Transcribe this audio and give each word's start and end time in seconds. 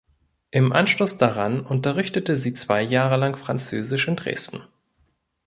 Im 0.49 0.73
Anschluss 0.73 1.17
daran 1.19 1.63
unterrichtete 1.63 2.35
sie 2.35 2.53
zwei 2.53 2.81
Jahre 2.81 3.17
lang 3.17 3.37
Französisch 3.37 4.07
in 4.07 4.15
Dresden. 4.15 4.63